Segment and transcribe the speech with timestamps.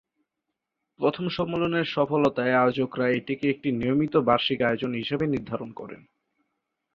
[0.99, 6.01] প্রথম সম্মেলনের সফলতায় আয়োজকরা এটিকে একটি নিয়মিত বার্ষিক আয়োজন হিসেবে নির্ধারণ করেন।